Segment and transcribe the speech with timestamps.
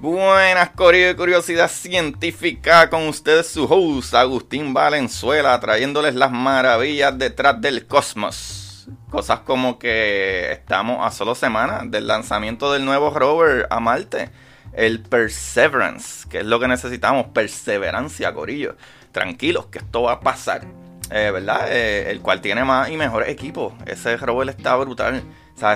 [0.00, 8.88] Buenas, Curiosidad Científica, con ustedes su host, Agustín Valenzuela, trayéndoles las maravillas detrás del cosmos.
[9.10, 14.30] Cosas como que estamos a solo semanas del lanzamiento del nuevo rover a Marte,
[14.72, 18.76] el Perseverance, que es lo que necesitamos, perseverancia, Corillo.
[19.12, 20.62] Tranquilos, que esto va a pasar,
[21.10, 21.66] eh, ¿verdad?
[21.70, 23.72] Eh, el cual tiene más y mejores equipos.
[23.86, 25.22] Ese rover está brutal.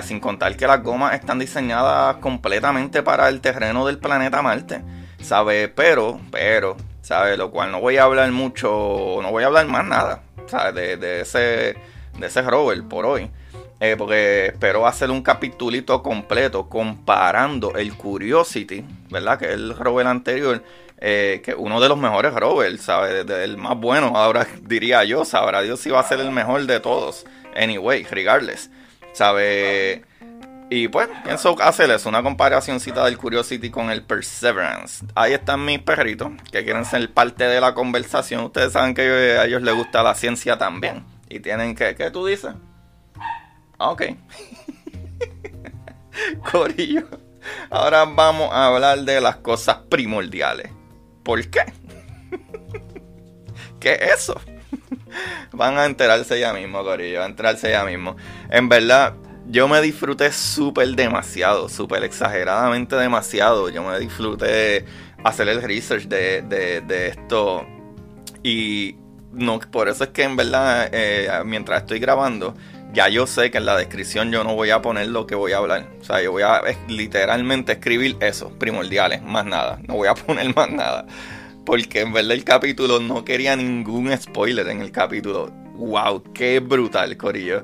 [0.01, 4.81] Sin contar que las gomas están diseñadas completamente para el terreno del planeta Marte.
[5.21, 5.69] ¿Sabes?
[5.75, 7.37] Pero, pero, ¿sabes?
[7.37, 10.73] Lo cual no voy a hablar mucho, no voy a hablar más nada, ¿sabes?
[10.99, 11.75] De, ese,
[12.17, 13.29] de ese rover por hoy.
[13.79, 19.37] Eh, porque espero hacer un capitulito completo comparando el Curiosity, ¿verdad?
[19.37, 20.63] Que es el rover anterior,
[20.97, 23.29] eh, que uno de los mejores rovers, ¿sabes?
[23.29, 26.79] El más bueno, ahora diría yo, sabrá Dios si va a ser el mejor de
[26.79, 27.25] todos.
[27.55, 28.69] Anyway, regardless.
[29.13, 30.03] ¿Sabe?
[30.69, 35.05] Y pues, pienso hacerles una comparacióncita del Curiosity con el Perseverance.
[35.13, 38.43] Ahí están mis perritos que quieren ser parte de la conversación.
[38.45, 41.05] Ustedes saben que a ellos les gusta la ciencia también.
[41.29, 42.55] Y tienen que, ¿qué tú dices?
[43.77, 44.03] Ah, ok.
[46.51, 47.07] Corillo.
[47.69, 50.71] Ahora vamos a hablar de las cosas primordiales.
[51.25, 51.61] ¿Por qué?
[53.79, 54.39] ¿Qué es eso?
[55.51, 57.19] Van a enterarse ya mismo, Corillo.
[57.19, 58.15] Van a enterarse ya mismo.
[58.51, 59.15] En verdad,
[59.47, 63.69] yo me disfruté súper demasiado, súper exageradamente demasiado.
[63.69, 64.85] Yo me disfruté
[65.23, 67.65] hacer el research de, esto.
[68.43, 68.95] Y
[69.31, 72.53] no, por eso es que en verdad, eh, mientras estoy grabando,
[72.95, 75.51] ya yo sé que en la descripción yo no voy a poner lo que voy
[75.51, 75.89] a hablar.
[75.99, 79.79] O sea, yo voy a literalmente escribir eso, primordiales, más nada.
[79.85, 81.05] No voy a poner más nada.
[81.65, 85.51] Porque en verdad el capítulo no quería ningún spoiler en el capítulo.
[85.73, 86.23] ¡Wow!
[86.33, 87.63] ¡Qué brutal, Corillo!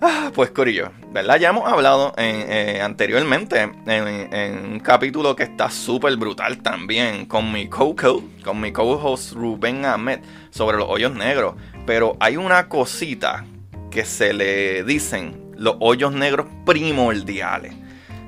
[0.00, 1.38] Ah, pues Corillo, ¿verdad?
[1.38, 7.68] Ya hemos hablado eh, anteriormente en, un capítulo que está súper brutal también con mi
[7.68, 10.20] co-co, con mi co-host Rubén Ahmed
[10.50, 11.54] sobre los hoyos negros.
[11.86, 13.46] Pero hay una cosita
[13.94, 17.72] que se le dicen los hoyos negros primordiales.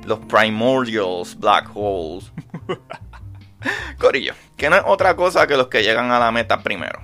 [0.05, 2.31] Los primordials black holes.
[3.99, 7.01] Corillo, que no es otra cosa que los que llegan a la meta primero.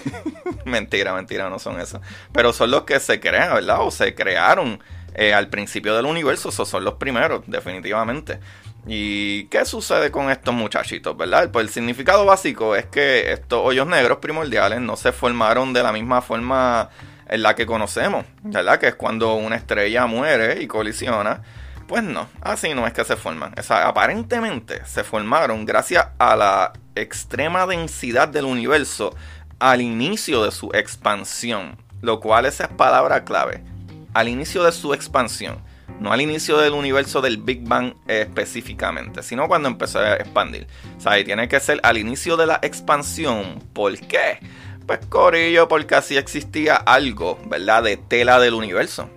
[0.64, 2.00] mentira, mentira, no son esos.
[2.32, 3.82] Pero son los que se crean, ¿verdad?
[3.82, 4.82] O se crearon
[5.14, 6.48] eh, al principio del universo.
[6.48, 8.40] Esos son los primeros, definitivamente.
[8.86, 11.50] ¿Y qué sucede con estos muchachitos, verdad?
[11.52, 15.92] Pues el significado básico es que estos hoyos negros primordiales no se formaron de la
[15.92, 16.88] misma forma
[17.30, 18.78] en la que conocemos, ¿verdad?
[18.78, 21.40] Que es cuando una estrella muere y colisiona
[21.90, 23.52] pues no, así no es que se forman.
[23.58, 29.12] O aparentemente se formaron gracias a la extrema densidad del universo
[29.58, 33.64] al inicio de su expansión, lo cual esa es palabra clave.
[34.14, 35.58] Al inicio de su expansión.
[35.98, 40.68] no al inicio del universo del Big Bang específicamente, sino cuando empezó a expandir.
[40.96, 43.58] O sea, tiene que ser al inicio de la expansión.
[43.72, 44.38] ¿Por qué?
[44.90, 47.84] Pues Corillo, porque así existía algo, ¿verdad?
[47.84, 49.08] De tela del universo.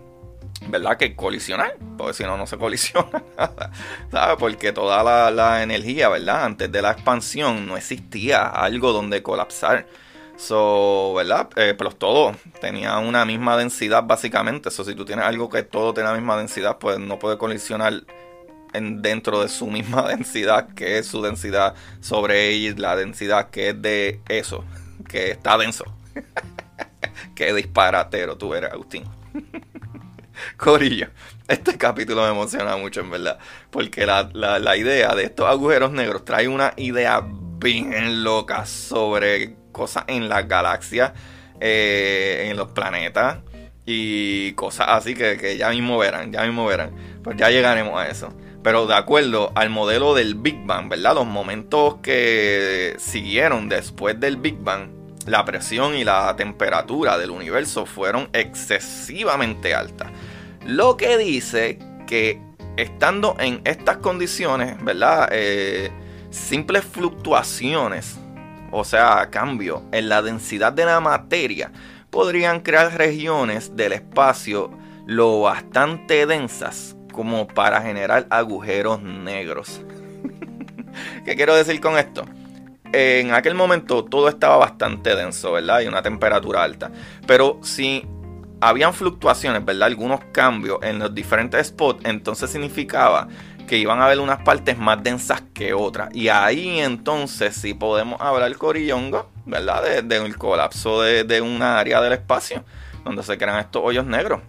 [0.67, 0.97] ¿verdad?
[0.97, 3.23] Que colisionar, porque si no, no se colisiona
[4.11, 4.35] ¿sabes?
[4.37, 6.43] Porque toda la, energía, ¿verdad?
[6.43, 9.87] Antes de la expansión no existía algo donde colapsar.
[10.37, 11.49] So, ¿verdad?
[11.55, 14.69] Eh, pero todo tenía una misma densidad básicamente.
[14.69, 18.03] So, si tú tienes algo que todo tiene la misma densidad, pues no puede colisionar
[18.73, 23.69] en, dentro de su misma densidad, que es su densidad sobre ella, la densidad que
[23.69, 24.63] es de eso,
[25.07, 25.85] que está denso.
[27.35, 29.03] Qué disparatero tú eres, Agustín.
[30.57, 31.07] Corillo,
[31.47, 33.37] este capítulo me emociona mucho en verdad,
[33.69, 40.05] porque la, la, idea de estos agujeros negros trae una idea bien loca sobre cosas
[40.07, 41.13] en las galaxias,
[41.59, 43.39] eh, en los planetas
[43.85, 46.91] y cosas así que, que, ya mismo verán, ya mismo verán.
[47.23, 48.33] Pues ya llegaremos a eso.
[48.63, 51.15] Pero de acuerdo al modelo del Big Bang, ¿verdad?
[51.15, 54.87] Los momentos que siguieron después del Big Bang,
[55.25, 60.09] la presión y la temperatura del universo fueron excesivamente altas.
[60.65, 61.77] Lo que dice
[62.07, 62.39] que
[62.77, 65.27] estando en estas condiciones, ¿verdad?
[65.31, 65.91] Eh,
[66.29, 68.17] simples fluctuaciones,
[68.71, 71.69] o sea, cambio en la densidad de la materia,
[72.09, 74.71] podrían crear regiones del espacio
[75.05, 79.79] lo bastante densas como para generar agujeros negros.
[81.25, 82.25] ¿Qué quiero decir con esto?
[82.91, 85.79] En aquel momento todo estaba bastante denso, ¿verdad?
[85.79, 86.91] Y una temperatura alta.
[87.25, 88.05] Pero si
[88.59, 89.87] habían fluctuaciones, ¿verdad?
[89.87, 93.29] Algunos cambios en los diferentes spots, entonces significaba
[93.67, 96.09] que iban a haber unas partes más densas que otras.
[96.13, 100.03] Y ahí entonces sí podemos hablar corillongo, ¿verdad?
[100.03, 102.63] Del de, colapso de, de una área del espacio,
[103.03, 104.41] donde se crean estos hoyos negros.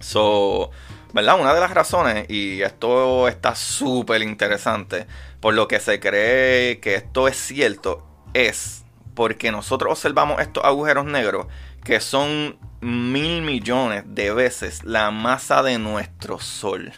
[0.00, 0.70] So,
[1.12, 1.40] ¿verdad?
[1.40, 5.06] Una de las razones, y esto está súper interesante,
[5.40, 11.04] por lo que se cree que esto es cierto, es porque nosotros observamos estos agujeros
[11.04, 11.46] negros
[11.84, 16.92] que son mil millones de veces la masa de nuestro Sol.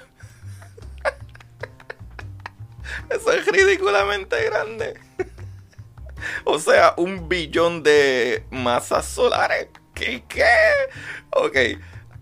[3.11, 4.95] Eso es ridículamente grande.
[6.45, 9.69] o sea, un billón de masas solares.
[9.95, 10.25] ¿Qué?
[10.29, 10.45] ¿Qué?
[11.31, 11.57] Ok,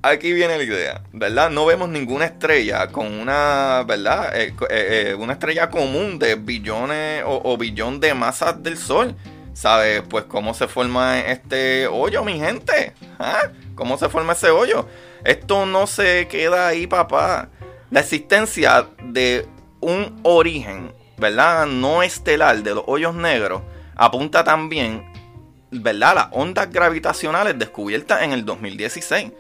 [0.03, 1.51] aquí viene la idea, ¿verdad?
[1.51, 4.37] No vemos ninguna estrella con una, ¿verdad?
[4.37, 9.17] Eh, eh, eh, una estrella común de billones o, o billón de masas del Sol.
[9.55, 10.03] ¿Sabes?
[10.09, 12.95] Pues cómo se forma este hoyo, mi gente.
[13.19, 13.51] ¿Ah?
[13.75, 14.89] ¿Cómo se forma ese hoyo?
[15.25, 17.51] Esto no se queda ahí, papá.
[17.91, 19.47] La existencia de
[19.81, 21.67] un origen, ¿verdad?
[21.67, 23.63] No estelar de los hoyos negros
[23.95, 25.05] apunta también,
[25.71, 26.15] ¿verdad?
[26.15, 29.33] Las ondas gravitacionales descubiertas en el 2016.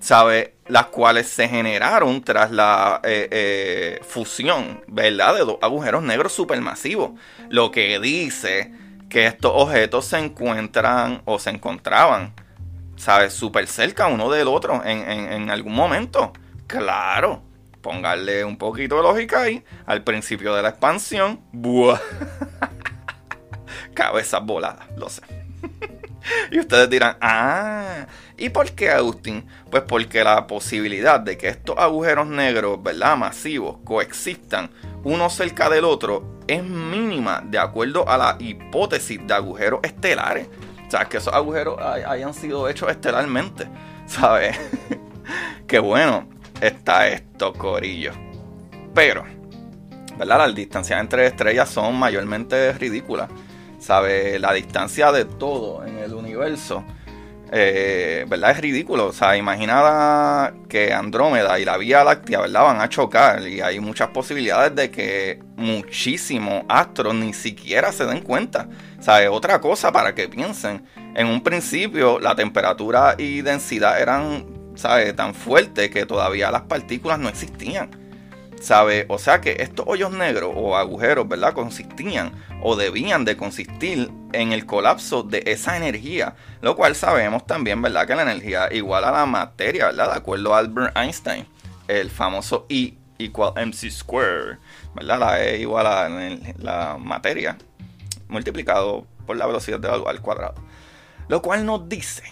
[0.00, 0.56] ¿Sabe?
[0.68, 5.34] Las cuales se generaron tras la eh, eh, fusión, ¿verdad?
[5.34, 7.12] De dos agujeros negros supermasivos.
[7.48, 8.72] Lo que dice
[9.08, 12.34] que estos objetos se encuentran o se encontraban,
[12.96, 13.32] ¿sabes?
[13.32, 16.32] Súper cerca uno del otro en, algún momento.
[16.66, 17.42] Claro,
[17.80, 19.64] póngale un poquito de lógica ahí.
[19.86, 22.00] Al principio de la expansión, ¡buah!
[23.94, 25.22] Cabezas voladas, lo sé.
[26.50, 28.06] y ustedes dirán, ah,
[28.36, 29.46] ¿y por qué Agustín?
[29.70, 33.16] Pues porque la posibilidad de que estos agujeros negros, ¿verdad?
[33.16, 34.70] Masivos, coexistan
[35.04, 40.48] uno cerca del otro es mínima de acuerdo a la hipótesis de agujeros estelares.
[40.86, 43.66] O sea, que esos agujeros hayan sido hechos estelarmente.
[44.06, 44.58] ¿Sabes?
[45.66, 46.28] Qué bueno
[46.60, 48.12] está esto, Corillo.
[48.94, 49.24] Pero,
[50.16, 50.38] ¿verdad?
[50.38, 53.28] Las distancias entre estrellas son mayormente ridículas.
[53.86, 54.40] ¿Sabes?
[54.40, 56.84] La distancia de todo en el universo
[57.52, 58.50] eh, ¿verdad?
[58.50, 59.06] Es ridículo.
[59.06, 62.64] O sea, imagina que Andrómeda y la Vía Láctea, ¿verdad?
[62.64, 68.22] Van a chocar y hay muchas posibilidades de que muchísimos astros ni siquiera se den
[68.22, 68.68] cuenta.
[68.98, 70.84] O sea, otra cosa para que piensen.
[71.14, 74.56] En un principio la temperatura y densidad eran.
[75.16, 78.05] Tan fuertes que todavía las partículas no existían.
[78.60, 79.06] ¿Sabe?
[79.08, 81.52] O sea que estos hoyos negros o agujeros, ¿verdad?
[81.52, 82.32] Consistían
[82.62, 88.06] o debían de consistir en el colapso de esa energía, lo cual sabemos también, ¿verdad?
[88.06, 90.12] Que la energía igual a la materia, ¿verdad?
[90.12, 91.46] De acuerdo a Albert Einstein,
[91.86, 94.58] el famoso E igual mc square,
[94.94, 95.18] ¿verdad?
[95.18, 96.08] La E igual a
[96.58, 97.56] la materia
[98.28, 100.54] multiplicado por la velocidad de la luz al cuadrado.
[101.28, 102.22] Lo cual nos dice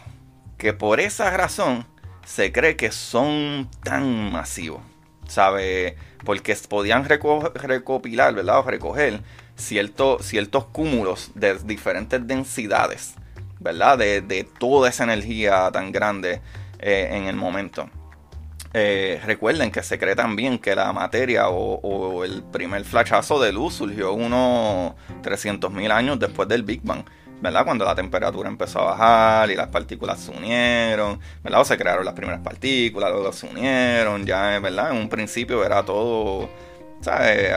[0.59, 1.87] que por esa razón
[2.25, 4.83] se cree que son tan masivos,
[5.28, 5.97] ¿sabe?
[6.25, 8.59] Porque podían recopilar, ¿verdad?
[8.59, 9.21] O recoger
[9.57, 13.14] ciertos cúmulos de diferentes densidades,
[13.61, 13.99] ¿verdad?
[13.99, 16.40] De, toda esa energía tan grande
[16.78, 17.88] eh, en el momento.
[18.73, 23.75] eh, recuerden que se cree también que la materia o, el primer flashazo de luz
[23.75, 27.04] surgió unos 300.000 años después del Big Bang.
[27.45, 27.67] ¿Verdad?
[27.67, 31.61] Cuando la temperatura empezó a bajar y las partículas se unieron, ¿verdad?
[31.61, 34.93] O se crearon las primeras partículas, luego se unieron, ya, ¿verdad?
[34.93, 36.49] En un principio era todo,
[37.03, 37.53] ¿sabes?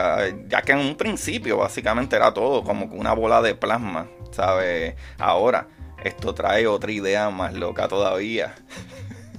[0.50, 4.96] Ya que en un principio básicamente era todo como una bola de plasma, ¿sabes?
[5.20, 5.70] Ahora,
[6.04, 8.56] esto trae otra idea más loca todavía.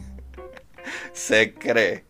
[1.12, 2.06] se cree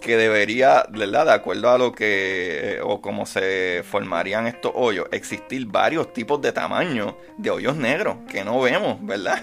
[0.00, 1.26] que debería, ¿verdad?
[1.26, 6.52] De acuerdo a lo que, o como se formarían estos hoyos, existir varios tipos de
[6.52, 9.42] tamaño de hoyos negros que no vemos, ¿verdad?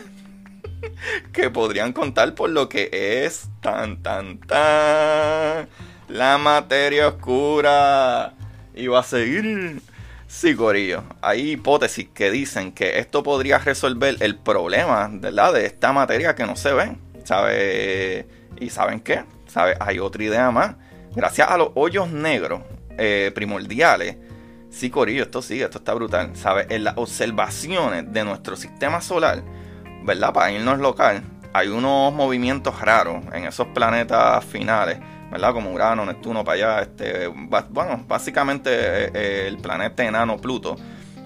[1.33, 5.67] que podrían contar por lo que es tan, tan, tan,
[6.07, 8.33] la materia oscura.
[8.75, 9.81] Y va a seguir.
[10.27, 11.03] Sí, Corillo.
[11.21, 15.53] Hay hipótesis que dicen que esto podría resolver el problema, ¿verdad?
[15.53, 16.95] De esta materia que no se ve.
[17.23, 18.27] ¿Sabe?
[18.59, 19.23] ¿Y saben qué?
[19.79, 20.75] Hay otra idea más.
[21.15, 22.61] Gracias a los hoyos negros
[22.97, 24.17] eh, primordiales,
[24.69, 26.35] sí, Corillo, esto sigue, esto está brutal.
[26.35, 26.65] ¿Sabe?
[26.69, 29.43] En las observaciones de nuestro sistema solar,
[30.03, 30.33] ¿verdad?
[30.33, 34.99] Para irnos local, hay unos movimientos raros en esos planetas finales,
[35.31, 35.53] ¿verdad?
[35.53, 36.81] Como Urano, Neptuno, para allá.
[36.81, 40.75] Este, bueno, básicamente eh, eh, el planeta enano Pluto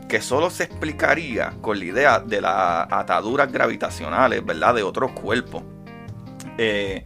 [0.07, 4.75] que solo se explicaría con la idea de las ataduras gravitacionales, ¿verdad?
[4.75, 5.63] De otros cuerpos.
[6.57, 7.03] Eh,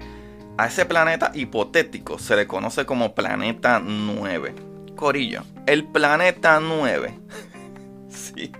[0.57, 4.53] a ese planeta hipotético se le conoce como planeta 9.
[4.95, 7.13] Corillo, el planeta 9.
[8.09, 8.51] sí.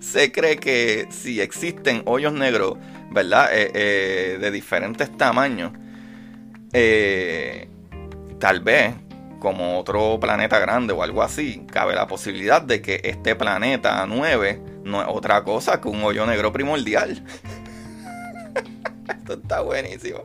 [0.00, 2.78] Se cree que si existen hoyos negros,
[3.10, 3.48] ¿verdad?
[3.52, 5.72] Eh, eh, de diferentes tamaños,
[8.38, 8.94] tal vez
[9.40, 14.60] como otro planeta grande o algo así, cabe la posibilidad de que este planeta 9
[14.84, 17.22] no es otra cosa que un hoyo negro primordial.
[19.08, 20.24] Esto está buenísimo.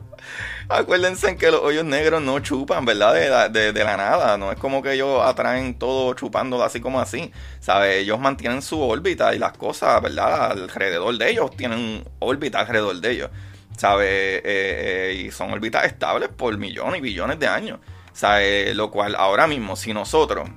[0.68, 3.50] Acuérdense que los hoyos negros no chupan, ¿verdad?
[3.50, 4.38] De, la nada.
[4.38, 7.32] No es como que ellos atraen todo chupándolo así como así.
[7.60, 7.98] ¿Sabes?
[7.98, 10.52] Ellos mantienen su órbita y las cosas, ¿verdad?
[10.52, 13.30] Alrededor de ellos tienen órbita alrededor de ellos.
[13.76, 14.08] ¿Sabes?
[14.08, 17.80] Eh, eh, y son órbitas estables por millones y billones de años.
[18.12, 18.74] ¿Sabes?
[18.76, 20.48] Lo cual ahora mismo, si nosotros,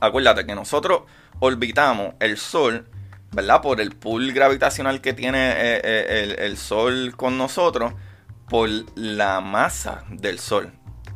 [0.00, 1.02] acuérdate que nosotros
[1.40, 2.86] orbitamos el Sol
[3.32, 3.60] ¿verdad?
[3.60, 7.92] Por el pool gravitacional que tiene eh, eh, el, Sol con nosotros,
[8.48, 10.72] por la masa del Sol.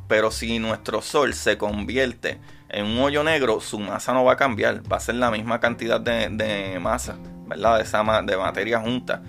[0.09, 2.38] Pero si nuestro Sol se convierte
[2.69, 5.61] en un hoyo negro, su masa no va a cambiar, va a ser la misma
[5.61, 7.16] cantidad de, masa,
[7.47, 7.76] ¿verdad?
[7.76, 9.23] De, esa, de materia junta.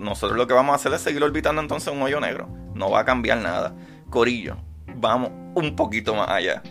[0.00, 2.48] nosotros lo que vamos a hacer es seguir orbitando entonces un hoyo negro.
[2.74, 3.74] No va a cambiar nada.
[4.10, 4.56] Corillo,
[4.86, 6.62] vamos un poquito más allá.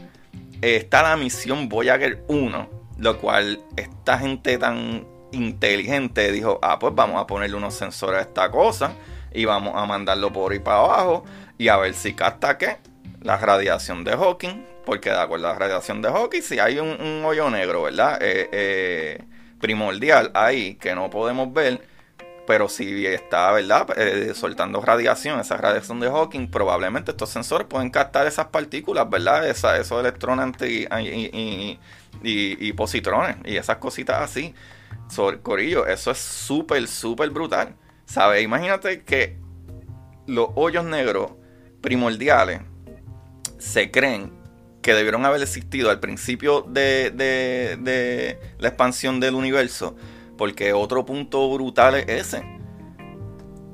[0.62, 7.22] Está la misión Voyager 1, lo cual esta gente tan inteligente dijo, ah, pues vamos
[7.22, 8.94] a ponerle unos sensores a esta cosa
[9.34, 11.26] y vamos a mandarlo por ahí para abajo
[11.58, 12.78] y a ver si capta qué,
[13.22, 17.24] la radiación de Hawking, porque de acuerdo a la radiación de Hawking, si hay un,
[17.26, 18.20] hoyo negro, ¿verdad?
[18.22, 19.24] Eh, eh,
[19.60, 21.82] primordial ahí que no podemos ver,
[22.46, 23.88] pero si está, ¿verdad?
[23.98, 29.48] Eh, soltando radiación, esa radiación de Hawking, probablemente estos sensores pueden captar esas partículas, ¿verdad?
[29.48, 31.80] Esa, esos electrones y, y,
[32.24, 34.56] y, positrones y esas cositas así.
[35.42, 37.76] Corillo, eso es súper, súper brutal.
[38.06, 38.44] ¿Sabes?
[38.44, 39.38] Imagínate que
[40.28, 41.32] los hoyos negros
[41.82, 42.62] primordiales
[43.58, 44.32] se creen
[44.82, 49.96] que debieron haber existido al principio de, la expansión del universo,
[50.38, 52.46] porque otro punto brutal es ese.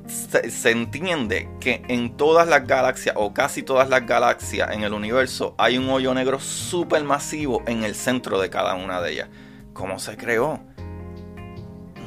[0.07, 4.93] Se, se, entiende que en todas las galaxias, o casi todas las galaxias en el
[4.93, 9.29] universo, hay un hoyo negro súper masivo en el centro de cada una de ellas.
[9.73, 10.61] ¿Cómo se creó?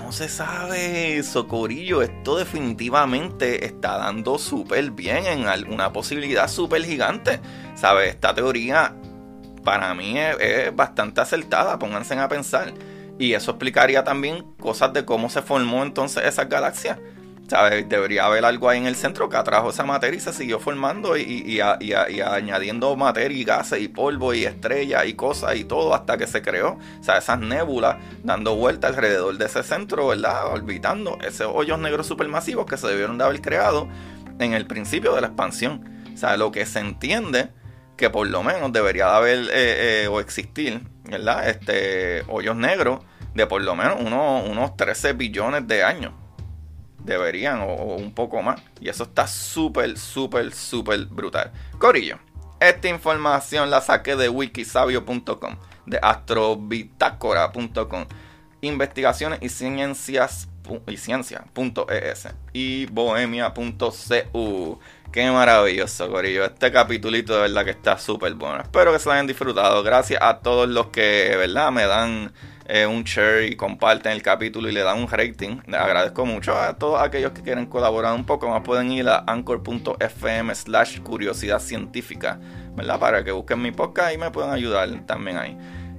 [0.06, 2.00] No se sabe, Socorillo.
[2.00, 7.40] Esto definitivamente está dando súper bien en alguna posibilidad súper gigante.
[7.74, 8.10] ¿Sabes?
[8.10, 8.94] Esta teoría
[9.64, 11.80] para mí es, bastante acertada.
[11.80, 12.72] Pónganse a pensar.
[13.18, 17.00] Y eso explicaría también cosas de cómo se formó entonces esa galaxia.
[17.48, 21.16] Debería haber algo ahí en el centro que atrajo esa materia y se siguió formando
[21.16, 26.26] y, añadiendo materia y gases y polvo y estrellas y cosas y todo hasta que
[26.26, 26.78] se creó.
[27.00, 30.52] O sea, esas nébulas dando vuelta alrededor de ese centro, ¿verdad?
[30.52, 33.88] Orbitando esos hoyos negros supermasivos que se debieron de haber creado
[34.40, 36.04] en el principio de la expansión.
[36.12, 37.50] O sea, lo que se entiende
[37.96, 41.48] que por lo menos debería de haber eh, eh, o existir, ¿verdad?
[41.48, 43.00] Este, hoyos negros
[43.34, 46.12] de por lo menos unos, unos 13 billones de años
[47.06, 48.60] deberían o, un poco más.
[48.80, 51.50] Y eso está súper, súper, súper brutal.
[51.78, 52.18] Corillo,
[52.60, 58.04] esta información la saqué de wikisabio.com, de astrobitácora.com,
[58.60, 60.48] investigaciones y ciencias
[60.86, 64.78] y ciencia.es y bohemia.cu.
[65.12, 66.44] Qué maravilloso, Corillo.
[66.44, 68.62] Este capitulito de verdad que está súper bueno.
[68.62, 69.82] Espero que se lo hayan disfrutado.
[69.82, 72.32] Gracias a todos los que, verdad, me dan
[72.66, 75.60] eh, un share y comparten el capítulo y le dan un rating.
[75.66, 78.62] Les agradezco mucho a todos aquellos que quieren colaborar un poco más.
[78.62, 82.40] Pueden ir a anchor.fm slash curiosidad científica,
[82.74, 82.98] ¿verdad?
[82.98, 85.56] Para que busquen mi podcast y me puedan ayudar también ahí.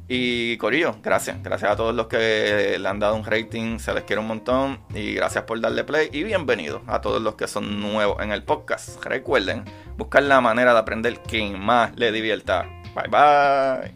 [0.10, 1.44] Y Corillo, gracias.
[1.44, 3.78] Gracias a todos los que le han dado un rating.
[3.80, 4.80] Se les quiere un montón.
[4.94, 6.10] Y gracias por darle play.
[6.14, 9.04] Y bienvenidos a todos los que son nuevos en el podcast.
[9.04, 9.66] Recuerden,
[9.98, 12.66] buscar la manera de aprender que más le divierta.
[12.96, 13.94] Bye bye.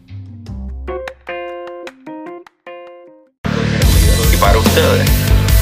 [4.32, 5.10] Y para ustedes,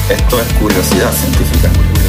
[0.09, 2.00] esto es curiosidad científica.